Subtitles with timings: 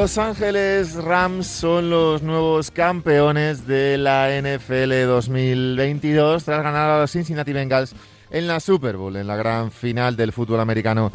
[0.00, 7.12] Los Ángeles Rams son los nuevos campeones de la NFL 2022 tras ganar a los
[7.12, 7.94] Cincinnati Bengals
[8.30, 11.12] en la Super Bowl, en la gran final del fútbol americano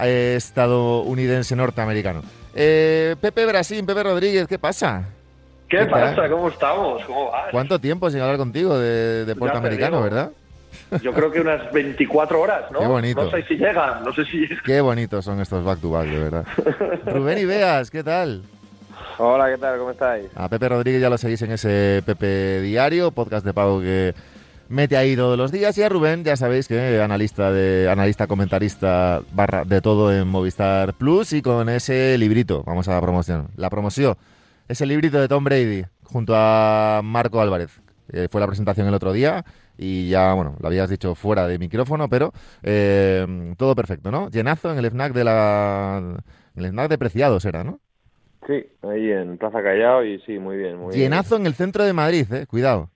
[0.00, 2.22] eh, estadounidense norteamericano.
[2.54, 5.08] Eh, Pepe Brasil, Pepe Rodríguez, ¿qué pasa?
[5.68, 6.28] ¿Qué, pasa?
[6.28, 7.02] ¿Cómo estamos?
[7.06, 7.48] ¿Cómo vas?
[7.50, 10.30] ¿Cuánto tiempo sin hablar contigo de deporte americano, verdad?
[11.02, 12.80] Yo creo que unas 24 horas, ¿no?
[12.80, 13.24] Qué bonito.
[13.24, 14.48] No sé si llegan, no sé si.
[14.64, 16.44] Qué bonitos son estos back to back, de verdad.
[17.06, 18.42] Rubén Ibeas, ¿qué tal?
[19.18, 19.78] Hola, ¿qué tal?
[19.78, 20.26] ¿Cómo estáis?
[20.34, 24.14] A Pepe Rodríguez ya lo seguís en ese Pepe Diario, podcast de pago que
[24.68, 25.76] mete ahí todos los días.
[25.76, 30.94] Y a Rubén, ya sabéis que analista de analista comentarista barra de todo en Movistar
[30.94, 33.48] Plus y con ese librito, vamos a la promoción.
[33.56, 34.16] La promoción,
[34.68, 37.80] ese librito de Tom Brady junto a Marco Álvarez.
[38.10, 39.44] que fue la presentación el otro día
[39.78, 44.28] y ya, bueno, lo habías dicho fuera de micrófono, pero eh, todo perfecto, ¿no?
[44.28, 46.16] Llenazo en el FNAC de la...
[46.56, 47.80] En el FNAC de Preciados era, ¿no?
[48.46, 50.78] Sí, ahí en Plaza Callao y sí, muy bien.
[50.78, 52.46] Muy Llenazo en el centro de Madrid, ¿eh?
[52.46, 52.90] Cuidado.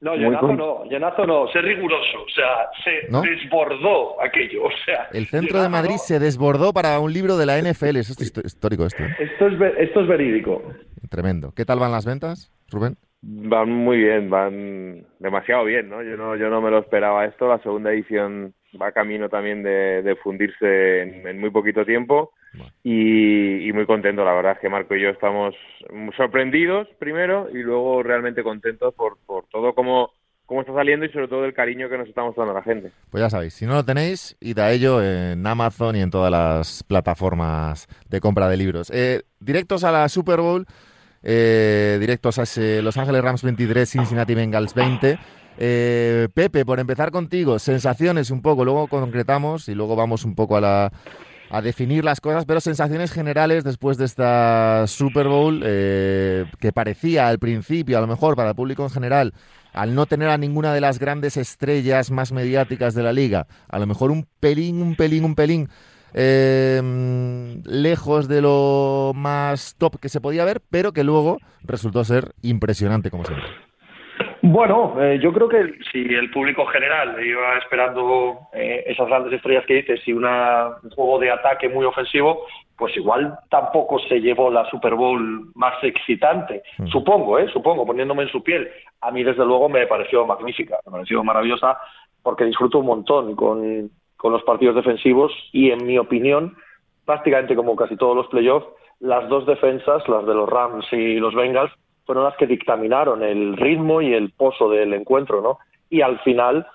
[0.00, 3.22] No, Muy llenazo con- no, llenazo no, sé riguroso, o sea, se ¿No?
[3.22, 5.08] desbordó aquello, o sea.
[5.12, 5.98] El centro de Madrid no.
[5.98, 7.96] se desbordó para un libro de la NFL.
[7.96, 9.16] Eso es histórico esto, ¿eh?
[9.18, 10.62] Esto es, esto es verídico.
[11.08, 11.52] Tremendo.
[11.54, 12.96] ¿Qué tal van las ventas, Rubén?
[13.28, 16.00] Van muy bien, van demasiado bien, ¿no?
[16.02, 17.48] Yo no, yo no me lo esperaba esto.
[17.48, 22.70] La segunda edición va camino también de, de fundirse en, en muy poquito tiempo Bueno.
[22.84, 24.24] y, y muy contento.
[24.24, 25.54] La verdad es que Marco y yo estamos
[26.16, 30.10] sorprendidos primero y luego realmente contentos por, por todo cómo,
[30.44, 32.92] cómo está saliendo y sobre todo el cariño que nos estamos dando a la gente.
[33.10, 36.30] Pues ya sabéis, si no lo tenéis, id a ello en Amazon y en todas
[36.30, 38.90] las plataformas de compra de libros.
[38.94, 40.64] Eh, directos a la Super Bowl,
[41.28, 45.18] eh, directos a ese Los Ángeles Rams 23, Cincinnati Bengals 20.
[45.58, 50.56] Eh, Pepe, por empezar contigo, sensaciones un poco, luego concretamos y luego vamos un poco
[50.56, 50.92] a la
[51.50, 57.28] a definir las cosas, pero sensaciones generales después de esta Super Bowl eh, que parecía
[57.28, 59.32] al principio, a lo mejor para el público en general,
[59.72, 63.78] al no tener a ninguna de las grandes estrellas más mediáticas de la liga, a
[63.78, 65.68] lo mejor un pelín, un pelín, un pelín
[66.14, 72.04] eh, mm, lejos de lo más top que se podía ver, pero que luego resultó
[72.04, 73.46] ser impresionante como siempre.
[74.42, 79.64] Bueno, eh, yo creo que si el público general iba esperando eh, esas grandes estrellas
[79.66, 82.46] que dices y una, un juego de ataque muy ofensivo,
[82.76, 86.62] pues igual tampoco se llevó la Super Bowl más excitante.
[86.78, 86.86] Mm.
[86.86, 87.48] Supongo, ¿eh?
[87.52, 88.68] Supongo, poniéndome en su piel.
[89.00, 91.78] A mí, desde luego, me pareció magnífica, me pareció maravillosa
[92.22, 96.56] porque disfruto un montón con, con los partidos defensivos y, en mi opinión,
[97.04, 98.66] prácticamente como casi todos los playoffs,
[99.00, 101.72] las dos defensas, las de los Rams y los Bengals,
[102.04, 105.58] fueron las que dictaminaron el ritmo y el pozo del encuentro, ¿no?
[105.90, 106.66] Y al final,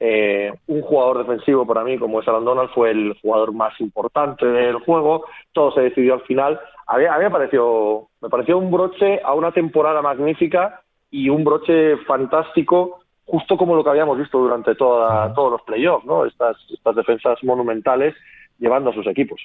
[0.00, 4.46] eh, un jugador defensivo para mí, como es Aaron Donald, fue el jugador más importante
[4.46, 5.24] del juego.
[5.52, 6.60] Todo se decidió al final.
[6.86, 11.28] A mí, a mí me pareció, me pareció un broche a una temporada magnífica y
[11.28, 16.26] un broche fantástico, justo como lo que habíamos visto durante toda, todos los playoffs, ¿no?
[16.26, 18.14] Estas, estas defensas monumentales
[18.58, 19.40] llevando a sus equipos.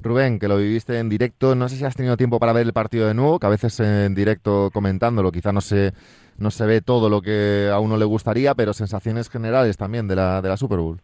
[0.00, 2.72] Rubén, que lo viviste en directo, no sé si has tenido tiempo para ver el
[2.72, 5.92] partido de nuevo, que a veces en directo comentándolo quizá no se,
[6.38, 10.16] no se ve todo lo que a uno le gustaría, pero sensaciones generales también de
[10.16, 10.98] la, de la Super Bowl.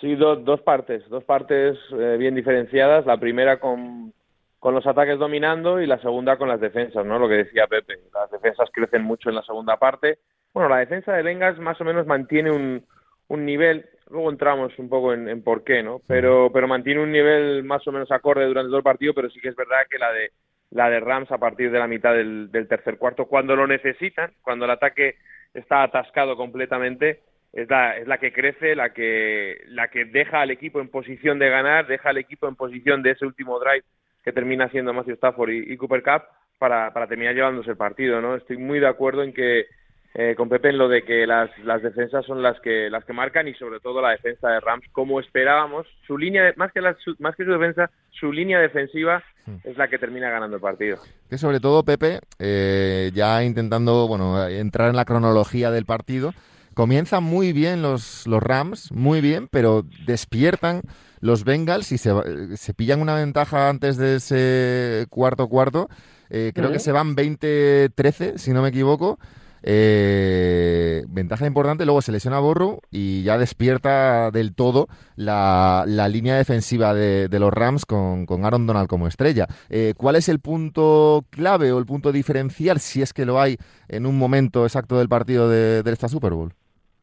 [0.00, 3.06] Sí, do- dos partes, dos partes eh, bien diferenciadas.
[3.06, 4.12] La primera con,
[4.58, 7.18] con los ataques dominando y la segunda con las defensas, ¿no?
[7.18, 7.94] Lo que decía Pepe.
[8.12, 10.18] Las defensas crecen mucho en la segunda parte.
[10.54, 12.84] Bueno, la defensa de Bengals más o menos mantiene un,
[13.28, 16.02] un nivel, luego entramos un poco en, en por qué, ¿no?
[16.06, 19.40] Pero, pero mantiene un nivel más o menos acorde durante todo el partido, pero sí
[19.40, 20.32] que es verdad que la de
[20.70, 24.32] la de Rams a partir de la mitad del, del tercer cuarto, cuando lo necesitan,
[24.40, 25.16] cuando el ataque
[25.52, 27.20] está atascado completamente,
[27.52, 31.38] es la, es la que crece, la que, la que deja al equipo en posición
[31.38, 33.84] de ganar, deja al equipo en posición de ese último drive
[34.24, 36.22] que termina siendo Matthew Stafford y, y Cooper Cup
[36.58, 38.36] para, para terminar llevándose el partido, ¿no?
[38.36, 39.66] Estoy muy de acuerdo en que
[40.14, 43.12] eh, con Pepe en lo de que las, las defensas son las que las que
[43.12, 46.80] marcan y sobre todo la defensa de Rams como esperábamos su línea de- más que
[46.82, 49.22] la, su, más que su defensa su línea defensiva
[49.64, 50.98] es la que termina ganando el partido
[51.28, 56.32] Que sobre todo, Pepe, eh, ya intentando bueno, entrar en la cronología del partido,
[56.74, 60.82] comienzan muy bien los, los Rams, muy bien, pero despiertan
[61.20, 62.24] los Bengals y se, va-
[62.54, 65.88] se pillan una ventaja antes de ese cuarto cuarto.
[66.30, 69.18] Eh, creo que se van 20-13, si no me equivoco.
[69.64, 76.36] Eh, ventaja importante, luego se lesiona Borro y ya despierta del todo la, la línea
[76.36, 79.46] defensiva de, los Rams con, con Aaron Donald como estrella.
[79.70, 83.56] Eh, ¿Cuál es el punto clave o el punto diferencial, si es que lo hay,
[83.88, 86.52] en un momento exacto del partido de, esta Super Bowl?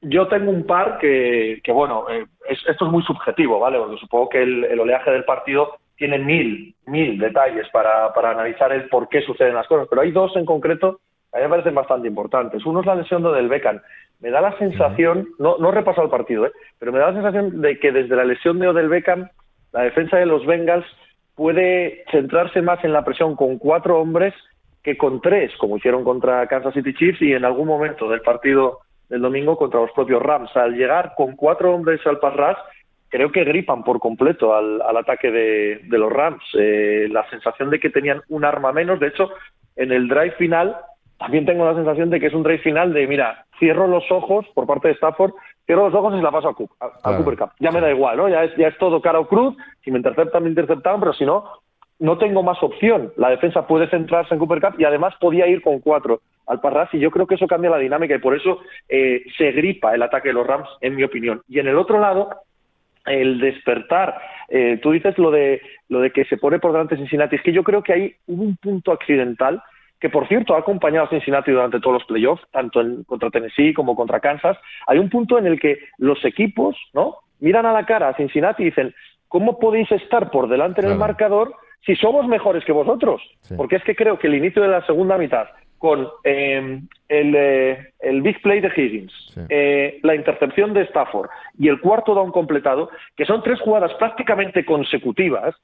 [0.02, 3.78] Yo tengo un par que, que bueno, eh, es- esto es muy subjetivo, ¿vale?
[3.78, 8.72] Porque supongo que el, el oleaje del partido tiene mil, mil detalles para, para analizar
[8.72, 11.76] el por qué suceden las cosas, pero hay dos en concreto a mí me parecen
[11.76, 12.66] bastante importantes.
[12.66, 13.82] Uno es la lesión de Del Beckham.
[14.20, 16.52] Me da la sensación, no, no he repasado el partido, ¿eh?
[16.78, 19.30] pero me da la sensación de que desde la lesión de Odell Beckham,
[19.72, 20.86] la defensa de los Bengals
[21.36, 24.34] puede centrarse más en la presión con cuatro hombres
[24.84, 28.80] que con tres, como hicieron contra Kansas City Chiefs y en algún momento del partido
[29.08, 30.56] del domingo contra los propios Rams.
[30.56, 32.58] Al llegar con cuatro hombres al pass rush,
[33.08, 36.44] creo que gripan por completo al, ataque de, los Rams.
[36.58, 39.30] Eh, la sensación de que tenían un arma menos, de hecho,
[39.76, 40.76] en el drive final
[41.20, 44.46] también tengo la sensación de que es un drive final de, mira, cierro los ojos
[44.56, 45.34] por parte de Stafford,
[45.66, 47.52] cierro los ojos y se la paso a, Cooper Cup.
[47.60, 48.30] Ya me da igual, ¿no?
[48.30, 51.26] Ya es, ya es todo cara o cruz, si me interceptan, me interceptaban, pero si
[51.26, 51.44] no,
[52.00, 53.12] no tengo más opción.
[53.18, 56.90] La defensa puede centrarse en Cooper Cup y además podía ir con cuatro al Parras
[56.94, 60.02] y yo creo que eso cambia la dinámica y por eso eh, se gripa el
[60.02, 61.42] ataque de los Rams, en mi opinión.
[61.50, 62.30] Y en el otro lado,
[63.06, 64.22] el despertar.
[64.48, 67.36] Eh, tú dices lo de, lo de que se pone por delante Cincinnati.
[67.36, 69.62] Es que yo creo que hay un punto accidental
[70.00, 73.74] que por cierto ha acompañado a Cincinnati durante todos los playoffs, tanto en, contra Tennessee
[73.74, 74.58] como contra Kansas.
[74.88, 77.18] Hay un punto en el que los equipos, ¿no?
[77.40, 78.94] Miran a la cara a Cincinnati y dicen,
[79.28, 81.54] ¿cómo podéis estar por delante en el marcador
[81.86, 83.22] si somos mejores que vosotros.
[83.56, 85.48] Porque es que creo que el inicio de la segunda mitad,
[85.78, 89.14] con em, eh, el, big play de Higgins,
[89.50, 94.66] eh, la intercepción de Stafford y el cuarto down completado, que son tres jugadas prácticamente
[94.66, 95.56] consecutivas,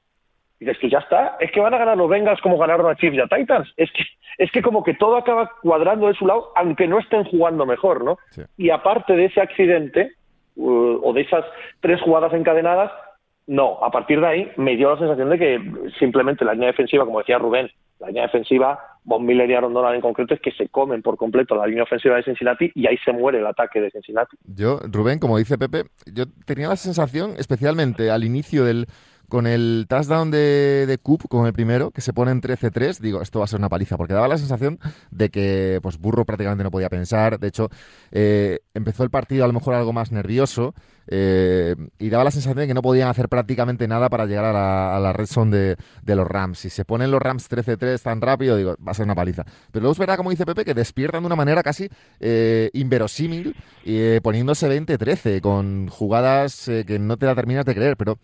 [0.58, 2.96] y dices que ya está, es que van a ganar los Bengals como ganaron a
[2.96, 3.72] Chiefs y a Titans.
[3.76, 4.02] Es que,
[4.38, 8.04] es que como que todo acaba cuadrando de su lado, aunque no estén jugando mejor,
[8.04, 8.18] ¿no?
[8.56, 10.12] Y aparte de ese accidente,
[10.56, 11.44] uh, o de esas
[11.80, 12.90] tres jugadas encadenadas,
[13.46, 17.04] no, a partir de ahí me dio la sensación de que simplemente la línea defensiva,
[17.04, 17.70] como decía Rubén,
[18.00, 21.16] la línea defensiva, Von Miller y Aaron Donald en concreto, es que se comen por
[21.16, 24.36] completo la línea ofensiva de Cincinnati y ahí se muere el ataque de Cincinnati.
[24.44, 28.86] Yo, Rubén, como dice Pepe, yo tenía la sensación, especialmente al inicio del,
[29.28, 33.22] con el touchdown de, de Coop, con el primero, que se pone en 13-3, digo,
[33.22, 34.78] esto va a ser una paliza, porque daba la sensación
[35.10, 37.38] de que pues Burro prácticamente no podía pensar.
[37.38, 37.68] De hecho,
[38.12, 40.74] eh, empezó el partido a lo mejor algo más nervioso
[41.08, 44.98] eh, y daba la sensación de que no podían hacer prácticamente nada para llegar a
[45.00, 46.58] la, red zone de, los Rams.
[46.58, 49.44] Si se ponen los Rams 13-3 tan rápido, digo, va a ser una paliza.
[49.70, 51.88] Pero luego es verdad, como dice Pepe, que despiertan de una manera casi
[52.20, 53.54] eh, inverosímil,
[54.22, 58.18] poniéndose 20-13, con jugadas que no te la terminas de creer, pero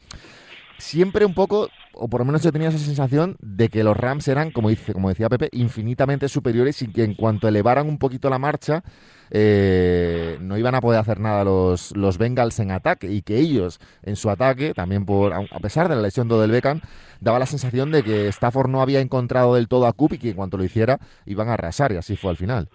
[0.82, 4.26] siempre un poco, o por lo menos yo tenía esa sensación de que los Rams
[4.26, 8.28] eran, como, dice, como decía Pepe, infinitamente superiores y que en cuanto elevaran un poquito
[8.28, 8.82] la marcha,
[9.30, 13.78] eh, no iban a poder hacer nada los, los Bengals en ataque y que ellos
[14.02, 16.80] en su ataque, también por a pesar de la lesión de Odell Beckham,
[17.20, 20.30] daba la sensación de que Stafford no había encontrado del todo a Coop y que
[20.30, 22.68] en cuanto lo hiciera iban a arrasar y así fue al final.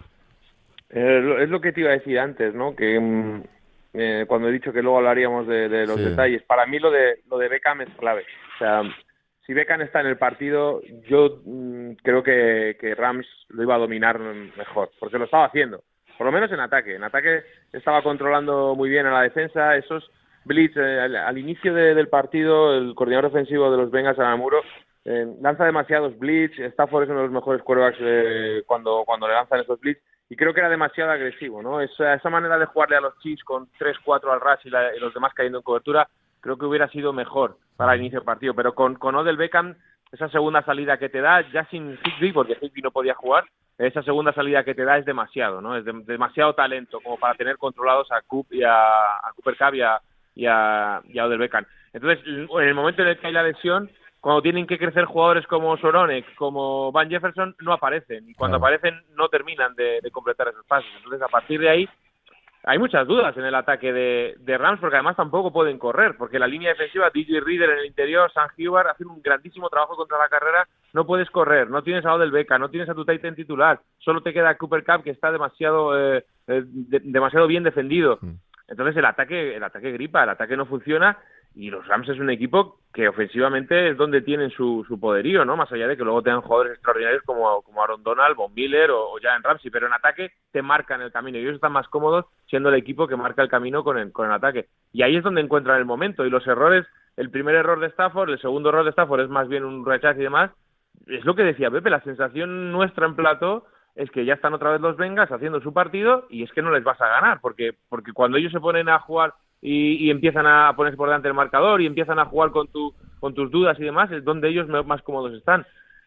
[0.90, 2.74] Eh, es lo que te iba a decir antes, ¿no?
[2.74, 3.42] Que mm,
[4.00, 6.44] eh, cuando he dicho que luego hablaríamos de, los detalles.
[6.44, 8.24] Para mí lo de lo de Beckham es clave.
[8.54, 8.82] O sea,
[9.44, 13.78] si Beckham está en el partido, yo mm, creo que, que, Rams lo iba a
[13.78, 15.82] dominar mejor, porque lo estaba haciendo.
[16.16, 16.94] Por lo menos en ataque.
[16.94, 19.74] En ataque estaba controlando muy bien a la defensa.
[19.74, 20.08] Esos
[20.44, 24.62] blitz eh, al, inicio del partido, el coordinador ofensivo de los Bengals, Anamuro,
[25.04, 26.56] eh, lanza demasiados blitz.
[26.56, 29.98] Stafford es uno de los mejores quarterbacks eh, cuando, cuando le lanzan esos blitz
[30.30, 31.80] y creo que era demasiado agresivo, ¿no?
[31.80, 35.32] Esa, esa manera de jugarle a los Chiefs con 3-4 al rush y, los demás
[35.34, 36.08] cayendo en cobertura,
[36.40, 38.54] creo que hubiera sido mejor para el inicio del partido.
[38.54, 39.74] Pero con, con Odell Beckham,
[40.12, 43.44] esa segunda salida que te da, ya sin Higby, porque Higby no podía jugar,
[43.78, 45.76] esa segunda salida que te da es demasiado, ¿no?
[45.76, 49.82] Es demasiado talento como para tener controlados a, Coop y a, a Cooper Cup y
[49.82, 50.00] a,
[50.34, 51.64] y a, y a Odell Beckham.
[51.92, 53.88] Entonces, en el momento en el que hay la lesión,
[54.20, 58.28] cuando tienen que crecer jugadores como Soronek, como Van Jefferson, no aparecen.
[58.28, 60.90] Y cuando aparecen, no terminan de, completar esos pasos.
[60.96, 61.88] Entonces, a partir de ahí,
[62.64, 66.48] hay muchas dudas en el ataque de, Rams, porque además tampoco pueden correr, porque la
[66.48, 70.28] línea defensiva, DJ Reader en el interior, San Huber, hacen un grandísimo trabajo contra la
[70.28, 70.66] carrera.
[70.92, 74.20] No puedes correr, no tienes a Odell Beca, no tienes a tu Titan titular, solo
[74.22, 78.18] te queda Cooper Cup, que está demasiado, eh, eh, demasiado bien defendido.
[78.20, 78.34] Mm.
[78.68, 81.16] Entonces el ataque, el ataque gripa, el ataque no funciona
[81.58, 85.56] y los Rams es un equipo que ofensivamente es donde tienen su, su poderío, ¿no?
[85.56, 89.10] Más allá de que luego tengan jugadores extraordinarios como, como Aaron Donald, Von Miller o,
[89.10, 92.26] o Jalen Ramsey, pero en ataque te marcan el camino y ellos están más cómodos
[92.48, 94.68] siendo el equipo que marca el camino con el, con el ataque.
[94.92, 96.86] Y ahí es donde encuentran el momento y los errores,
[97.16, 100.20] el primer error de Stafford, el segundo error de Stafford es más bien un rechazo
[100.20, 100.52] y demás.
[101.08, 104.70] Es lo que decía Pepe, la sensación nuestra en plato es que ya están otra
[104.70, 107.72] vez los Vengas haciendo su partido y es que no les vas a ganar, porque,
[107.88, 111.80] porque cuando ellos se ponen a jugar y, empiezan a ponerse por delante del marcador
[111.80, 115.02] y empiezan a jugar con, tu, con tus dudas y demás, es donde ellos más
[115.02, 115.66] cómodos están.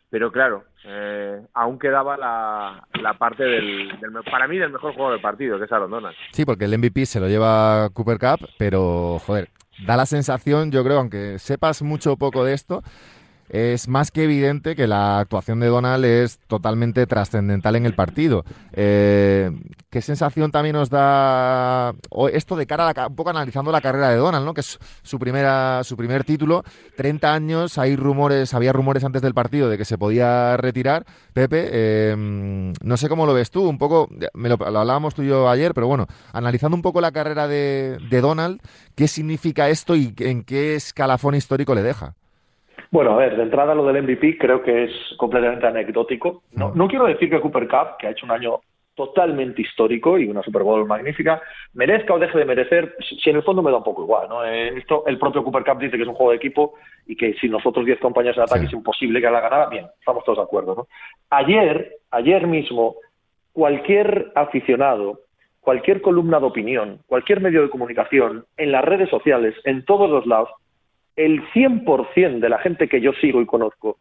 [0.10, 3.89] Pero claro, eh, aún quedaba la, la parte del,
[4.29, 6.15] para mí, del mejor juego del partido, que es Aaron Donald.
[6.31, 9.48] Sí, porque el MVP se lo lleva Cooper Cup, pero, joder,
[9.86, 12.84] da la sensación, yo creo, aunque sepas mucho o poco de esto,
[13.51, 18.46] es más que evidente que la actuación de Donald es totalmente trascendental en el partido.
[18.72, 19.51] Eh,
[19.89, 21.93] ¿Qué sensación también nos da
[22.31, 24.53] esto de cara a un poco analizando la carrera de Donald, ¿no?
[24.53, 26.63] que es su, primera, su primer título?
[26.96, 31.05] 30 años, hay rumores, había rumores antes del partido de que se podía retirar.
[31.34, 35.27] Pepe, eh, no sé cómo lo ves tú, un poco, me lo, hablábamos tú y
[35.27, 38.62] yo ayer, pero bueno, analizando un poco la carrera de Donald,
[38.96, 42.15] ¿qué significa esto y en qué escalafón histórico le deja?
[42.91, 46.43] Bueno, a ver, de entrada lo del MVP creo que es completamente anecdótico.
[46.51, 48.60] No, no quiero decir que Cooper Cup, que ha hecho un año
[48.95, 51.41] totalmente histórico y una Super Bowl magnífica,
[51.74, 54.43] merezca o deje de merecer, si en el fondo me da un poco igual, ¿no?
[54.43, 56.74] Esto, el propio Cooper Cup dice que es un juego de equipo
[57.07, 60.24] y que si nosotros 10 compañeros en ataque es imposible que la ganara, bien, estamos
[60.25, 60.88] todos de acuerdo, ¿no?
[61.29, 62.95] Ayer, ayer mismo,
[63.53, 65.21] cualquier aficionado,
[65.62, 70.25] cualquier columna de opinión, cualquier medio de comunicación, en las redes sociales, en todos los
[70.25, 70.50] lados,
[71.15, 73.98] el 100% de la gente que yo sigo y conozco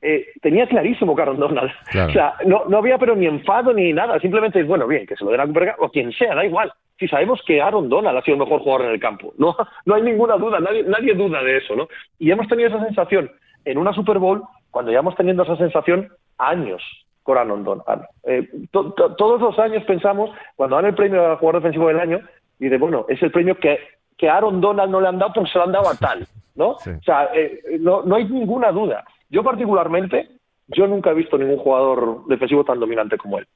[0.00, 1.70] eh, tenía clarísimo que Aaron Donald.
[1.88, 4.20] O sea, no, no había pero ni enfado ni nada.
[4.20, 6.72] Simplemente es, bueno, bien, que se lo den a Cooper o quien sea, da igual.
[6.98, 9.32] Si sabemos que Aaron Donald ha sido el mejor jugador en el campo.
[9.38, 11.88] No, no hay ninguna duda, nadie, nadie duda de eso, ¿no?
[12.18, 13.30] Y hemos tenido esa sensación
[13.64, 16.82] en una Super Bowl cuando llevamos teniendo esa sensación años
[17.24, 18.04] con Aaron Donald.
[18.24, 22.20] Eh, todos los años pensamos, cuando dan el premio al jugador defensivo del año,
[22.60, 23.78] y de, bueno, es el premio que,
[24.18, 26.26] que Aaron Donald no le han dado porque se lo han dado a tal.
[26.58, 26.70] ¿no?
[26.70, 29.04] O sea, eh, no, no hay ninguna duda.
[29.30, 30.28] Yo particularmente,
[30.66, 33.46] yo nunca he visto ningún jugador defensivo tan dominante como él.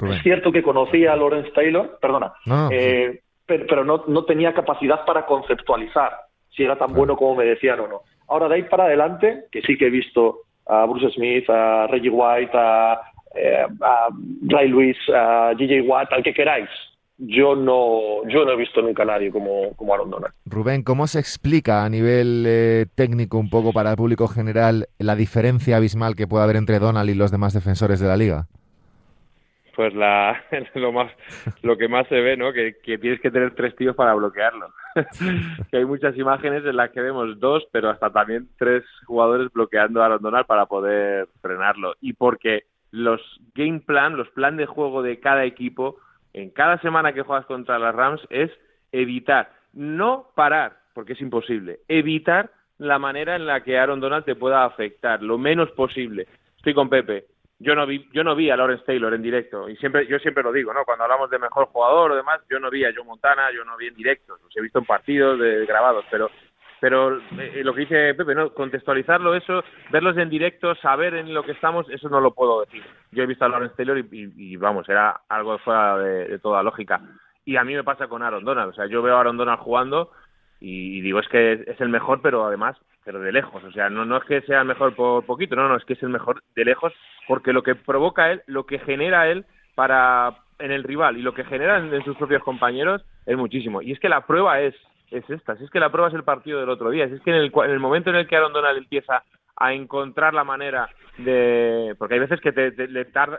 [0.00, 2.32] Es cierto que conocía a Lawrence Taylor, perdona,
[2.70, 6.12] eh, pero, no, no, tenía capacidad para conceptualizar
[6.50, 8.02] si era tan bueno como me decían o no.
[8.28, 12.10] Ahora, de ahí para adelante, que sí que he visto a Bruce Smith, a Reggie
[12.10, 13.00] White, a,
[13.34, 14.08] eh, a
[14.46, 15.82] Ray Lewis, a J.J.
[15.82, 16.68] Watt, al que queráis,
[17.18, 20.34] yo no, yo no he visto nunca a nadie como, como Aaron Donald.
[20.46, 25.16] Rubén, ¿cómo se explica a nivel eh, técnico un poco para el público general la
[25.16, 28.46] diferencia abismal que puede haber entre Donald y los demás defensores de la liga?
[29.74, 30.44] Pues la,
[30.74, 31.10] lo más,
[31.62, 32.52] lo que más se ve, ¿no?
[32.52, 34.72] Que, tienes que tener tres tíos para bloquearlo.
[35.70, 40.02] que hay muchas imágenes en las que vemos dos, pero hasta también tres jugadores bloqueando
[40.02, 41.94] a Aaron Donald para poder frenarlo.
[42.00, 43.20] Y porque los
[43.56, 45.96] game plan, los plan de juego de cada equipo
[46.42, 48.50] en cada semana que juegas contra las Rams es
[48.92, 54.36] evitar, no parar, porque es imposible, evitar la manera en la que Aaron Donald te
[54.36, 56.26] pueda afectar, lo menos posible.
[56.56, 57.26] Estoy con Pepe.
[57.60, 60.44] Yo no vi, yo no vi a Lawrence Taylor en directo y siempre, yo siempre
[60.44, 60.84] lo digo, ¿no?
[60.84, 63.76] Cuando hablamos de mejor jugador o demás, yo no vi a Joe Montana, yo no
[63.76, 66.30] vi en directo, los he visto en partidos de, grabados, pero
[66.80, 68.50] pero eh, lo que dice Pepe, ¿no?
[68.54, 72.82] contextualizarlo eso, verlos en directo, saber en lo que estamos, eso no lo puedo decir.
[73.10, 77.00] Yo he visto a Lawrence Taylor y, vamos, era algo fuera de, toda lógica.
[77.44, 79.60] Y a mí me pasa con Aaron Donald, o sea, yo veo a Aaron Donald
[79.60, 80.10] jugando
[80.60, 84.04] y, digo, es que es, el mejor, pero además, pero de lejos, o sea, no,
[84.04, 86.42] no es que sea el mejor por poquito, no, no, es que es el mejor
[86.54, 86.92] de lejos,
[87.26, 91.34] porque lo que provoca él, lo que genera él para en el rival y lo
[91.34, 93.80] que genera en sus propios compañeros es muchísimo.
[93.80, 94.74] Y es que la prueba es
[95.10, 95.56] es esta.
[95.56, 97.08] Si es que la prueba es el partido del otro día.
[97.08, 99.22] Si es que en el, en el momento en el que Aaron Donald empieza
[99.56, 100.88] a encontrar la manera
[101.18, 101.94] de...
[101.98, 103.38] Porque hay veces que te, le tarda,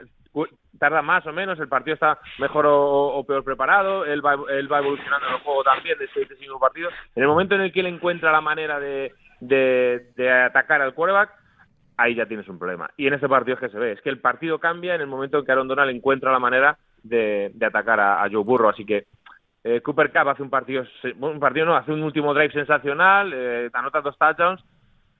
[0.77, 4.79] tarda, más o menos, el partido está mejor o, peor preparado, él va, él va
[4.79, 6.89] evolucionando en el juego también de este, este partido.
[7.15, 11.31] En el momento en el que él encuentra la manera de, de, atacar al quarterback,
[11.97, 12.89] ahí ya tienes un problema.
[12.97, 15.07] Y en ese partido es que se ve, es que el partido cambia en el
[15.07, 18.69] momento en que Aaron Donald encuentra la manera de, de atacar a, a Joe Burrow.
[18.69, 19.05] Así que
[19.63, 20.83] eh, Cooper Cup hace un partido,
[21.19, 24.63] un partido no, hace un último drive sensacional, eh, anota dos touchdowns,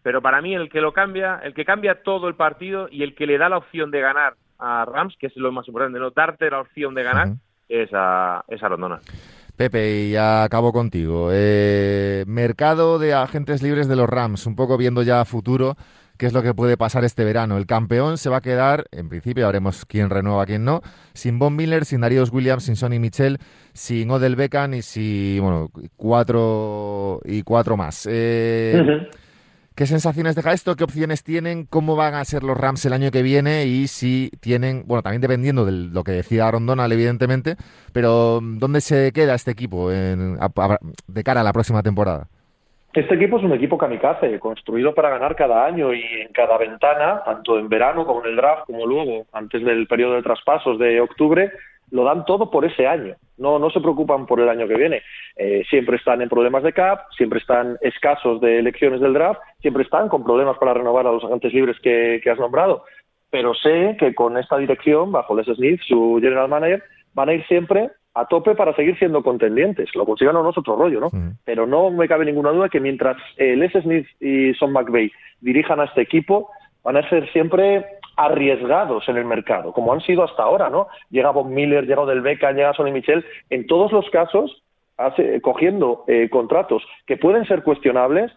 [0.02, 3.16] pero para mí el que lo cambia, el que cambia todo el partido y el
[3.16, 6.12] que le da la opción de ganar a Rams, que es lo más importante, no
[6.12, 7.30] darte la opción de ganar,
[7.68, 9.00] es a, es a Rondona.
[9.56, 11.32] Pepe, y ya acabo contigo.
[11.34, 15.76] Eh, mercado de agentes libres de los Rams, un poco viendo ya a futuro
[16.20, 17.58] qué es lo que puede pasar este verano.
[17.58, 20.82] El campeón se va a quedar, en principio, haremos quién renueva, quién no,
[21.14, 23.40] sin Von Miller, sin Darius Williams, sin Sonny Michel,
[23.74, 28.06] sin Odell Beckham y si, bueno, cuatro y cuatro más.
[28.12, 29.08] Eh,
[29.76, 30.76] ¿Qué sensaciones deja esto?
[30.76, 31.66] ¿Qué opciones tienen?
[31.66, 33.66] ¿Cómo van a ser los Rams el año que viene?
[33.66, 37.56] Y si tienen, bueno, también dependiendo de lo que decida Aaron Donald, evidentemente,
[37.94, 42.28] pero ¿dónde se queda este equipo de cara a la próxima temporada?
[42.94, 47.22] Este equipo es un equipo kamikaze, construido para ganar cada año y en cada ventana,
[47.24, 51.00] tanto en verano como en el draft, como luego, antes del periodo de traspasos de
[51.00, 51.52] octubre,
[51.92, 53.16] lo dan todo por ese año.
[53.38, 55.04] No, no se preocupan por el año que viene.
[55.36, 59.84] Eh, siempre están en problemas de cap, siempre están escasos de elecciones del draft, siempre
[59.84, 62.86] están con problemas para renovar a los agentes libres que, que has nombrado.
[63.30, 67.46] Pero sé que con esta dirección, bajo Les Smith, su general manager, van a ir
[67.46, 69.96] siempre a tope para seguir siendo contendientes.
[69.96, 71.10] Lo consigan o no es otro rollo, ¿no?
[71.46, 75.12] Pero no me cabe ninguna duda que mientras eh, Les Smith y Son McVeigh
[75.42, 76.50] dirijan a este equipo,
[76.84, 77.86] van a ser siempre
[78.18, 80.88] arriesgados en el mercado, como han sido hasta ahora, ¿no?
[81.10, 83.26] Llega Bob Miller, llega Del Beckham, llega Sonny Michel.
[83.50, 84.62] En todos los casos,
[84.98, 88.32] hace, cogiendo eh, contratos que pueden ser cuestionables,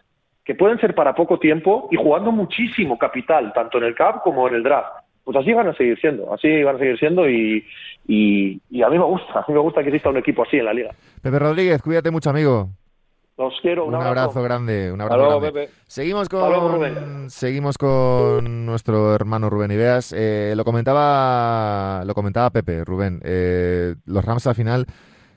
[0.45, 4.47] que pueden ser para poco tiempo y jugando muchísimo capital, tanto en el CAP como
[4.47, 7.65] en el draft pues así van a seguir siendo, así van a seguir siendo y,
[8.07, 10.65] y, a mí me gusta, a mí me gusta que exista un equipo así en
[10.65, 10.91] la liga.
[11.21, 12.69] Pepe Rodríguez, cuídate mucho, amigo.
[13.35, 14.43] Los quiero, un, abrazo.
[14.43, 15.69] grande, un abrazo grande.
[15.87, 20.13] Seguimos con seguimos con nuestro hermano Rubén Ideas.
[20.15, 23.21] Eh, lo comentaba lo comentaba Pepe, Rubén.
[23.23, 24.85] Eh, los Rams al final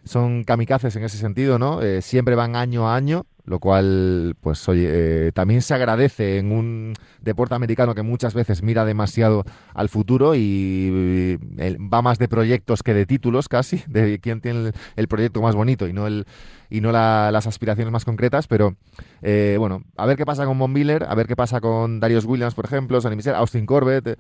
[0.04, 1.80] son kamikazes en ese sentido, ¿no?
[1.80, 6.50] Eh, siempre van año a año lo cual, pues oye, eh, también se agradece en
[6.50, 12.26] un deporte americano que muchas veces mira demasiado al futuro y, eh, va más de
[12.26, 16.26] proyectos que de títulos casi, de quién tiene el, proyecto más bonito y no el
[16.68, 18.74] y no las aspiraciones más concretas, pero
[19.22, 22.24] eh, bueno, a ver qué pasa con Von Miller, a ver qué pasa con Darius
[22.24, 24.18] Williams, por ejemplo, Sonny Michel, Austin Corbett,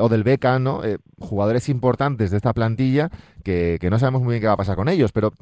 [0.00, 0.80] Odell Beckham, ¿no?
[1.18, 3.10] jugadores importantes de esta plantilla
[3.44, 5.34] que no sabemos muy bien qué va a pasar con ellos, pero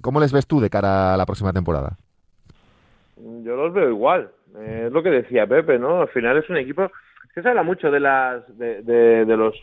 [0.00, 1.98] ¿cómo les ves tú de cara a la próxima temporada?
[3.42, 4.30] Yo los veo igual.
[4.56, 6.02] Eh, es lo que decía Pepe, ¿no?
[6.02, 6.90] Al final es un equipo
[7.34, 9.54] que se habla mucho de las de, de, los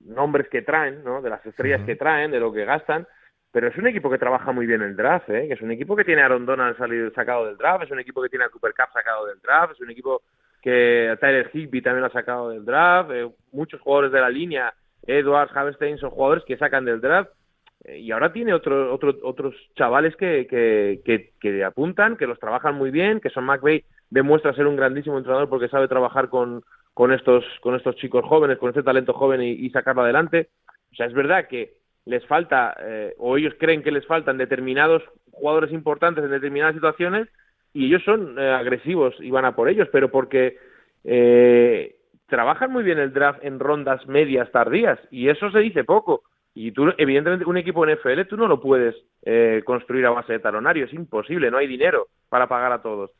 [0.00, 1.20] nombres que traen, ¿no?
[1.20, 3.06] De las estrellas que traen, de lo que gastan,
[3.52, 5.46] pero es un equipo que trabaja muy bien el draft, ¿eh?
[5.46, 8.00] Que es un equipo que tiene a Aaron Donald salido, sacado del draft, es un
[8.00, 10.22] equipo que tiene a Cooper Cup sacado del draft, es un equipo
[10.62, 14.72] que Tyler Higby también lo ha sacado del draft, eh, muchos jugadores de la línea,
[15.06, 17.30] Edwards, Havenstein, son jugadores que sacan del draft
[17.84, 22.90] y ahora tiene otro, otro, otros chavales que, que, que, apuntan, que los trabajan muy
[22.90, 26.62] bien, que son McVeigh demuestra ser un grandísimo entrenador porque sabe trabajar con,
[26.92, 30.48] con, estos, con estos chicos jóvenes, con este talento joven y, sacarlo adelante.
[30.92, 35.02] O sea, es verdad que les falta, eh, o ellos creen que les faltan determinados
[35.30, 37.28] jugadores importantes en determinadas situaciones
[37.72, 40.58] y ellos son eh, agresivos y van a por ellos, pero porque
[42.26, 46.72] trabajan muy bien el draft en rondas medias tardías y eso se dice poco y
[46.72, 50.38] tú, evidentemente, un equipo en FL tú no lo puedes eh, construir a base de
[50.40, 53.10] talonario, es imposible, no hay dinero para pagar a todos.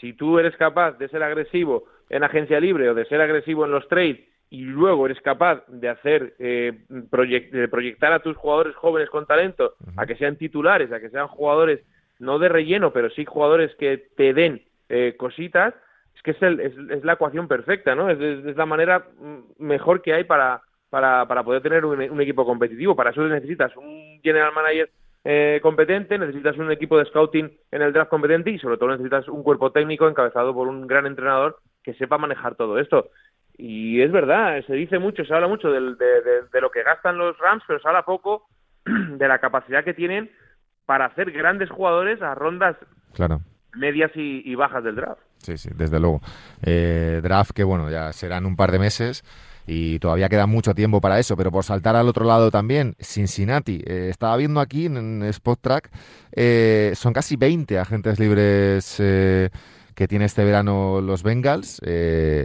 [0.00, 3.70] Si tú eres capaz de ser agresivo en agencia libre o de ser agresivo en
[3.70, 9.08] los trades y luego eres capaz de hacer eh, de proyectar a tus jugadores jóvenes
[9.08, 11.80] con talento a que sean titulares, a que sean jugadores
[12.18, 15.74] no de relleno, pero sí jugadores que te den eh, cositas,
[16.14, 18.10] es que es, es, la ecuación perfecta, ¿no?
[18.10, 20.62] es la manera mm, mejor que hay para
[20.94, 22.94] para, para poder tener un, equipo competitivo.
[22.94, 24.88] Para eso necesitas un general manager
[25.24, 29.26] eh, competente, necesitas un equipo de scouting en el draft competente y sobre todo necesitas
[29.26, 33.08] un cuerpo técnico encabezado por un gran entrenador que sepa manejar todo esto.
[33.58, 37.36] Y es verdad, se dice mucho, se habla mucho de, de, lo que gastan los
[37.38, 38.46] Rams, pero se habla poco
[38.84, 40.30] de la capacidad que tienen
[40.86, 42.76] para hacer grandes jugadores a rondas
[43.14, 43.40] claro.
[43.74, 45.20] medias y, bajas del draft.
[45.38, 46.20] Sí, sí, desde luego.
[46.62, 49.24] Eh, draft que, bueno, ya serán un par de meses
[49.66, 53.82] y todavía queda mucho tiempo para eso, pero por saltar al otro lado también, Cincinnati,
[53.86, 55.90] eh, estaba viendo aquí en, Spot Track,
[56.32, 59.48] eh, son casi 20 agentes libres eh,
[59.94, 61.80] que tiene este verano los Bengals,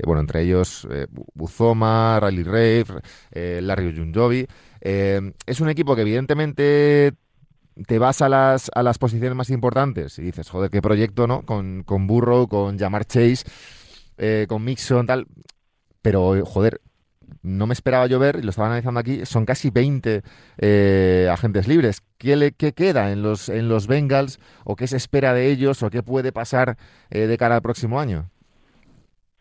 [0.06, 0.88] bueno, entre ellos
[1.34, 4.46] Buzoma, Riley Rave, Larry Junjovi.
[4.80, 7.14] es un equipo que evidentemente
[7.88, 11.42] te vas a las, a las posiciones más importantes y dices, joder, qué proyecto, ¿no?
[11.42, 13.46] Con, con Burrow, con Jamar Chase,
[14.48, 15.26] con Mixon, tal.
[16.04, 16.82] Pero, joder,
[17.44, 20.22] no me esperaba yo ver, y lo estaba analizando aquí, son casi 20
[20.58, 22.02] eh, agentes libres.
[22.18, 25.84] ¿Qué, le, ¿Qué, queda en los, en los Bengals o qué se espera de ellos
[25.84, 26.76] o qué puede pasar
[27.10, 28.26] eh, de cara al próximo año?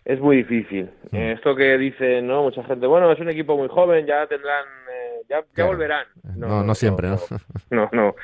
[0.05, 0.91] Es muy difícil.
[1.11, 1.17] Mm.
[1.17, 4.65] Eh, esto que dice no mucha gente, bueno, es un equipo muy joven, ya tendrán,
[5.29, 6.07] ya, ya volverán.
[6.37, 7.19] No no, siempre, ¿no?
[7.71, 8.15] No, no,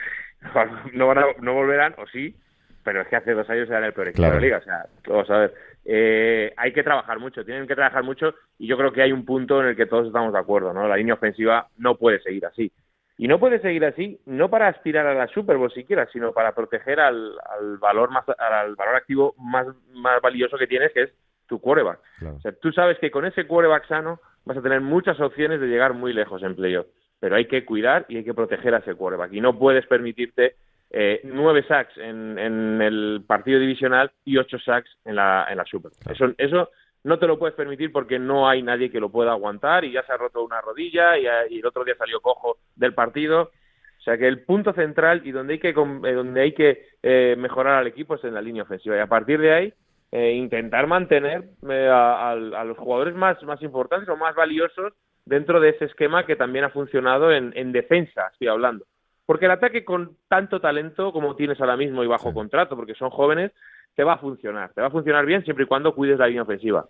[0.92, 2.34] no, van a, no volverán, o sí,
[2.82, 4.86] pero es que hace dos años era el peor equipo de la liga, o sea,
[5.06, 8.92] vamos a ver eh, hay que trabajar mucho, tienen que trabajar mucho y yo creo
[8.92, 10.88] que hay un punto en el que todos estamos de acuerdo, ¿no?
[10.88, 12.72] La línea ofensiva no puede seguir así.
[13.16, 16.52] Y no puede seguir así, no para aspirar a la Super Bowl siquiera, sino para
[16.52, 17.38] proteger al,
[17.78, 21.10] valor más, al valor activo más, más valioso que tienes, que es
[21.46, 22.00] tu quarterback.
[22.22, 25.68] O sea, tú sabes que con ese quarterback sano vas a tener muchas opciones de
[25.68, 26.86] llegar muy lejos en playoff,
[27.20, 29.32] pero hay que cuidar y hay que proteger a ese quarterback.
[29.32, 30.56] Y no puedes permitirte
[30.90, 35.64] eh, nueve sacks en, en, el partido divisional y ocho sacks en la, en la
[35.64, 35.90] Super.
[36.08, 36.70] Eso, eso
[37.04, 40.02] no te lo puedes permitir porque no hay nadie que lo pueda aguantar y ya
[40.04, 43.50] se ha roto una rodilla y, el otro día salió cojo del partido.
[43.98, 47.36] O sea que el punto central y donde hay que, eh, donde hay que eh,
[47.38, 48.96] mejorar al equipo es en la línea ofensiva.
[48.96, 49.74] Y a partir de ahí,
[50.12, 51.44] eh, intentar mantener
[51.90, 54.92] a, a, los jugadores más, más importantes o más valiosos
[55.24, 58.84] dentro de ese esquema que también ha funcionado en, en defensa, estoy hablando
[59.26, 63.10] Porque el ataque con tanto talento como tienes ahora mismo y bajo contrato, porque son
[63.10, 63.52] jóvenes,
[63.94, 64.72] te va a funcionar.
[64.74, 66.86] Te va a funcionar bien siempre y cuando cuides la línea ofensiva.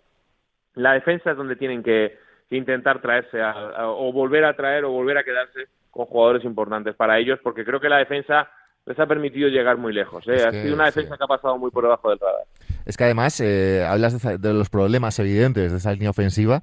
[0.73, 2.17] La defensa es donde tienen que,
[2.51, 7.39] intentar traerse o volver a traer o volver a quedarse con jugadores importantes para ellos,
[7.41, 8.49] porque creo que la defensa
[8.85, 10.27] les ha permitido llegar muy lejos.
[10.27, 10.43] ¿eh?
[10.45, 12.43] ha sido una defensa que ha pasado muy por debajo del radar.
[12.85, 16.61] Es que además eh, hablas de, los problemas evidentes de esa línea ofensiva.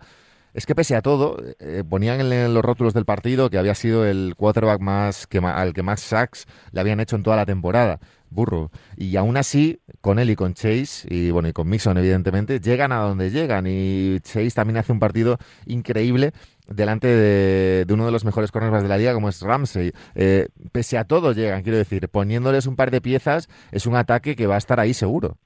[0.54, 4.04] Es que pese a todo, eh, ponían en los rótulos del partido que había sido
[4.04, 8.00] el quarterback más que, al que más sacks le habían hecho en toda la temporada.
[8.32, 8.70] Burro.
[8.96, 12.92] Y aún así, con él y con Chase, y bueno, y con Mixon, evidentemente, llegan
[12.92, 13.66] a donde llegan.
[13.66, 16.32] Y Chase también hace un partido increíble
[16.66, 19.92] delante de, uno de los mejores cornerbacks de la liga, como es Ramsey.
[20.14, 24.34] Eh, pese a todo, llegan, quiero decir, poniéndoles un par de piezas, es un ataque
[24.34, 25.36] que va a estar ahí seguro.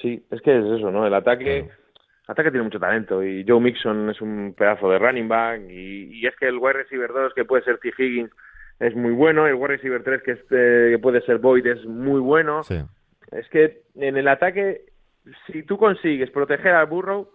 [0.00, 1.06] Sí, es que es eso, ¿no?
[1.06, 1.68] El ataque.
[2.30, 6.34] Ataque tiene mucho talento y Joe Mixon es un pedazo de running back y, es
[6.36, 7.92] que el wide receiver 2 que puede ser T.
[7.96, 8.30] Higgins
[8.78, 12.62] es muy bueno, el wide receiver 3 que, que puede ser Boyd es muy bueno.
[13.32, 14.82] Es que en el ataque,
[15.46, 17.30] si tú consigues proteger al Burrow,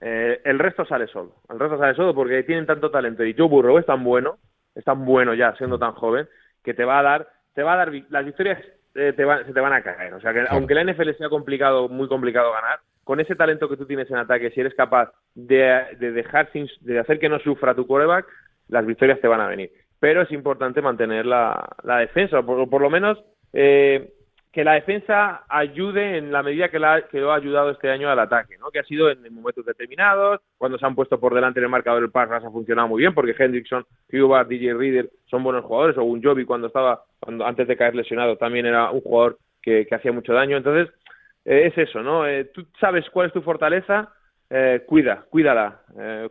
[0.00, 1.36] eh, el resto sale solo.
[1.48, 4.38] El resto sale solo porque tienen tanto talento y Joe Burrow es tan bueno,
[4.74, 6.28] es tan bueno ya siendo tan joven,
[6.64, 8.58] que te va a dar, te va a dar las victorias
[8.94, 10.14] eh, te se te van a caer.
[10.14, 13.76] O sea que aunque la NFL sea complicado, muy complicado ganar, con ese talento que
[13.76, 17.74] tú tienes en ataque, si eres capaz de, dejar sin, de hacer que no sufra
[17.74, 18.26] tu quarterback,
[18.68, 22.90] las victorias te van a venir pero es importante mantener la, defensa, por, por lo
[22.90, 24.14] menos eh,
[24.50, 28.10] que la defensa ayude en la medida que, la, que lo ha ayudado este año
[28.10, 28.70] al ataque, ¿no?
[28.70, 32.02] que ha sido en, momentos determinados, cuando se han puesto por delante en el marcador
[32.02, 36.02] el pass ha funcionado muy bien, porque Hendrickson, Cuba, DJ Reader son buenos jugadores, o
[36.02, 40.12] un Joby cuando estaba, cuando, antes de caer lesionado, también era un jugador que, hacía
[40.12, 40.92] mucho daño, entonces
[41.50, 42.26] eh, es eso, ¿no?
[42.26, 44.12] Eh, tú sabes cuál es tu fortaleza,
[44.86, 45.82] cuida, cuídala,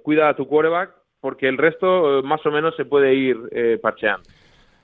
[0.04, 3.78] cuida a tu quarterback porque el resto eh, más o menos se puede ir eh,
[3.82, 4.24] parcheando.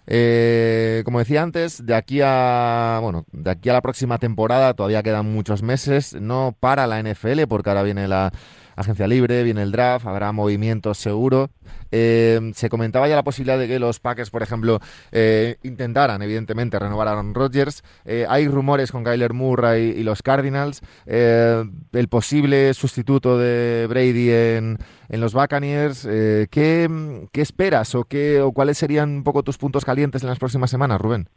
[0.07, 5.01] Eh, como decía antes, de aquí a bueno, de aquí a la próxima temporada todavía
[5.01, 6.15] quedan muchos meses.
[6.19, 8.31] No para la NFL porque ahora viene la
[8.75, 11.49] agencia libre, viene el draft, habrá movimientos seguro.
[11.91, 14.79] Eh, se comentaba ya la posibilidad de que los Packers, por ejemplo,
[15.11, 17.83] eh, intentaran, evidentemente, renovar a Aaron Rodgers.
[18.05, 20.81] Eh, hay rumores con Kyler Murray y, los Cardinals.
[21.05, 24.77] el posible sustituto de Brady en,
[25.09, 26.05] en los Buccaneers.
[26.05, 30.39] ¿qué, ¿qué, esperas o, qué, o cuáles serían un poco tus puntos calientes en las
[30.39, 31.27] próximas semanas, Rubén?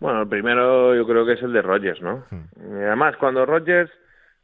[0.00, 2.24] Bueno, el primero yo creo que es el de Rodgers, ¿no?
[2.30, 2.74] Hmm.
[2.86, 3.90] Además, cuando Rodgers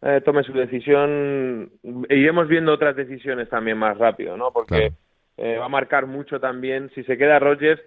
[0.03, 1.71] eh, tome su decisión,
[2.09, 4.53] iremos viendo otras decisiones también más rápido, ¿no?
[4.53, 4.93] Porque
[5.37, 7.81] eh, va a marcar mucho también, si se queda Rodgers,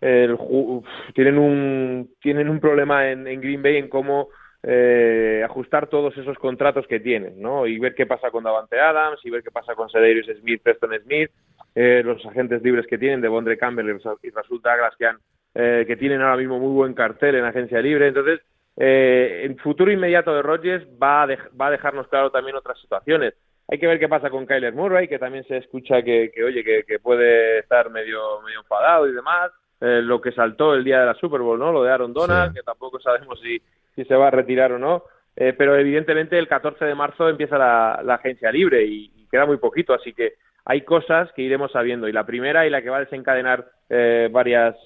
[0.00, 4.30] tienen un tienen un problema en, Green Bay en cómo
[4.64, 7.68] eh, ajustar todos esos contratos que tienen, ¿no?
[7.68, 10.90] Y ver qué pasa con Davante Adams, y ver qué pasa con Cedarius Smith, Preston
[11.04, 11.30] Smith,
[11.76, 15.18] eh, los agentes libres que tienen de Bondre Campbell y Rasul Douglas que han
[15.54, 18.40] que tienen ahora mismo muy buen cartel en agencia libre, entonces
[18.76, 23.34] eh, el futuro inmediato de Rodgers va a, va a dejarnos claro también otras situaciones.
[23.68, 26.98] Hay que ver qué pasa con Kyler Murray, que también se escucha que, oye, que,
[26.98, 29.50] puede estar medio, medio enfadado y demás.
[29.80, 31.72] Eh, lo que saltó el día de la Super Bowl, ¿no?
[31.72, 33.60] Lo de Aaron Donald, que tampoco sabemos si,
[33.96, 35.04] si se va a retirar o no.
[35.34, 39.94] Eh, pero evidentemente el 14 de marzo empieza la, agencia libre y, queda muy poquito,
[39.94, 40.34] así que
[40.66, 42.06] hay cosas que iremos sabiendo.
[42.06, 44.76] Y la primera y la que va a desencadenar eh, varias,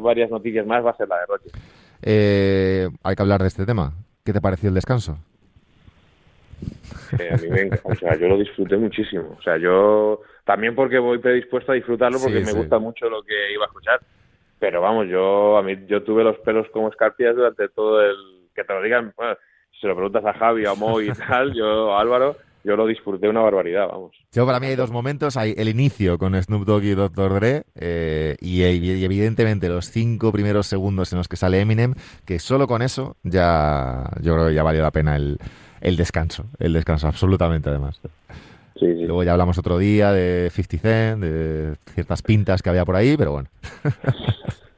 [0.00, 1.77] varias noticias más va a ser la de Rodgers.
[2.02, 3.92] Eh, hay que hablar de este tema.
[4.24, 5.18] ¿Qué te pareció el descanso?
[7.12, 9.36] a mí me o sea, yo lo disfruté muchísimo.
[9.38, 13.52] O sea, yo también porque voy predispuesto a disfrutarlo porque me gusta mucho lo que
[13.52, 14.00] iba a escuchar.
[14.58, 18.16] Pero vamos, yo a mí yo tuve los pelos como escarpias durante todo el
[18.54, 19.14] que te lo digan,
[19.72, 23.28] si se lo preguntas a Javi, a Mo y tal, yo Álvaro, yo lo disfruté
[23.28, 24.16] una barbaridad, vamos.
[24.32, 27.34] Yo para mí hay dos momentos, hay el inicio con Snoop Dogg y Dr.
[27.34, 31.94] Dre eh, y, evidentemente los cinco primeros segundos en los que sale Eminem,
[32.26, 36.72] que solo con eso ya yo creo que ya valió la pena el, descanso, el
[36.72, 38.00] descanso absolutamente además.
[38.80, 43.16] Luego ya hablamos otro día de 50 Cent, de ciertas pintas que había por ahí,
[43.16, 43.48] pero bueno.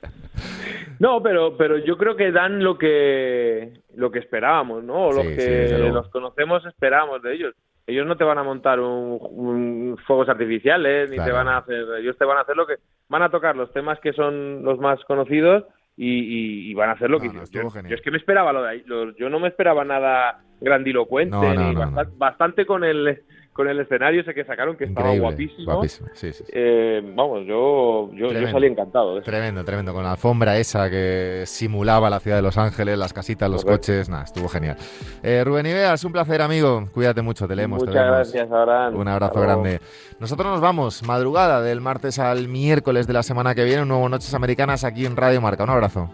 [1.00, 5.06] No, pero pero yo creo que dan lo que lo que esperábamos, ¿no?
[5.06, 7.54] O los que los conocemos esperábamos de ellos
[7.86, 12.16] ellos no te van a montar un, fuegos artificiales ni te van a hacer ellos
[12.16, 12.76] te van a hacer lo que
[13.08, 15.64] van a tocar los temas que son los más conocidos
[15.96, 19.28] y, van a hacer lo que yo, es que me esperaba lo de ahí yo
[19.28, 21.74] no me esperaba nada grandilocuente ni
[22.16, 23.22] bastante, con el
[23.60, 25.82] con el escenario ese que sacaron, que estaba guapísimo.
[26.48, 29.20] Eh, vamos, yo, yo, salí encantado.
[29.20, 29.92] Tremendo, tremendo.
[29.92, 34.08] Con la alfombra esa que simulaba la ciudad de Los Ángeles, las casitas, los coches.
[34.08, 34.78] Nada, estuvo genial.
[35.22, 36.88] Eh, Rubén Ibeas, un placer, amigo.
[36.94, 37.80] Cuídate mucho, te leemos.
[37.80, 38.96] Muchas gracias, Abraham.
[38.96, 39.78] Un abrazo grande.
[40.18, 44.08] Nosotros nos vamos, madrugada del martes al miércoles de la semana que viene, un nuevo
[44.08, 45.64] Noches Americanas aquí en Radio Marca.
[45.64, 46.10] Un abrazo.